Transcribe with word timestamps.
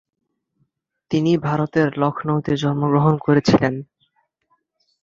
তিনি 1.11 1.31
ভারতের 1.47 1.87
লখনউতে 1.97 2.51
জন্মগ্রহণ 2.63 3.15
করেছিলেন। 3.17 3.73